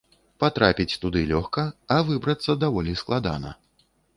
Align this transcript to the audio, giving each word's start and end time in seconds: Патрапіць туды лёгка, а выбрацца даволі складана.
Патрапіць 0.43 0.99
туды 1.03 1.21
лёгка, 1.33 1.67
а 1.97 1.99
выбрацца 2.09 2.59
даволі 2.67 2.99
складана. 3.03 3.57